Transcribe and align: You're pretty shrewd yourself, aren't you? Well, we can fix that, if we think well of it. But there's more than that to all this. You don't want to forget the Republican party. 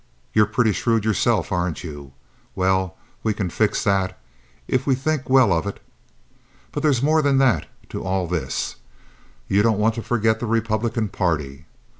You're 0.33 0.47
pretty 0.47 0.71
shrewd 0.71 1.05
yourself, 1.05 1.51
aren't 1.51 1.83
you? 1.83 2.13
Well, 2.55 2.97
we 3.21 3.35
can 3.35 3.51
fix 3.51 3.83
that, 3.83 4.17
if 4.67 4.87
we 4.87 4.95
think 4.95 5.29
well 5.29 5.53
of 5.53 5.67
it. 5.67 5.79
But 6.71 6.81
there's 6.81 7.03
more 7.03 7.21
than 7.21 7.37
that 7.37 7.67
to 7.89 8.03
all 8.03 8.25
this. 8.25 8.77
You 9.47 9.61
don't 9.61 9.77
want 9.77 9.93
to 9.93 10.01
forget 10.01 10.39
the 10.39 10.47
Republican 10.47 11.07
party. 11.09 11.65